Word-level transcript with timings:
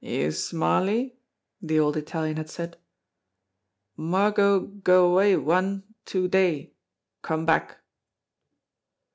"You 0.03 0.31
Smarly?" 0.31 1.19
the 1.61 1.79
old 1.79 1.95
Italian 1.95 2.37
had 2.37 2.49
said. 2.49 2.75
"Margot 3.95 4.59
go 4.61 5.07
away 5.11 5.35
one, 5.37 5.83
two 6.05 6.27
day 6.27 6.73
come 7.21 7.45
back." 7.45 7.77